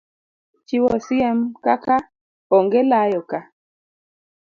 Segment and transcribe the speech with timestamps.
[0.65, 1.95] chiwo siem kaka
[2.55, 3.39] Onge Layo Ka!